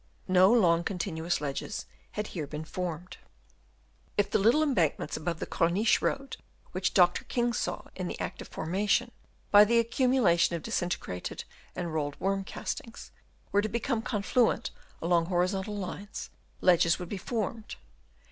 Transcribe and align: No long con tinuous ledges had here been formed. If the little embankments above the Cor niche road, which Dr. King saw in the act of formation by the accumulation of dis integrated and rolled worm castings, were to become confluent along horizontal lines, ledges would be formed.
No 0.27 0.51
long 0.51 0.83
con 0.83 0.97
tinuous 0.97 1.41
ledges 1.41 1.85
had 2.13 2.25
here 2.33 2.47
been 2.47 2.65
formed. 2.65 3.17
If 4.17 4.31
the 4.31 4.39
little 4.39 4.63
embankments 4.63 5.15
above 5.15 5.39
the 5.39 5.45
Cor 5.45 5.69
niche 5.69 6.01
road, 6.01 6.37
which 6.71 6.95
Dr. 6.95 7.23
King 7.25 7.53
saw 7.53 7.83
in 7.95 8.07
the 8.07 8.19
act 8.19 8.41
of 8.41 8.47
formation 8.47 9.11
by 9.51 9.63
the 9.63 9.77
accumulation 9.77 10.55
of 10.55 10.63
dis 10.63 10.81
integrated 10.81 11.43
and 11.75 11.93
rolled 11.93 12.19
worm 12.19 12.43
castings, 12.45 13.11
were 13.51 13.61
to 13.61 13.69
become 13.69 14.01
confluent 14.01 14.71
along 15.03 15.27
horizontal 15.27 15.75
lines, 15.77 16.31
ledges 16.61 16.97
would 16.97 17.07
be 17.09 17.17
formed. 17.17 17.75